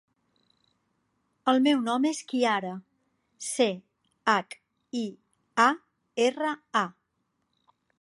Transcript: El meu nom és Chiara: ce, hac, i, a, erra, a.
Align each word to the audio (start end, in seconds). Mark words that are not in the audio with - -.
El 1.53 1.61
meu 1.67 1.83
nom 1.89 2.07
és 2.13 2.21
Chiara: 2.31 2.73
ce, 3.49 3.69
hac, 4.35 4.59
i, 5.05 5.07
a, 5.69 5.71
erra, 6.29 6.59
a. 6.87 6.87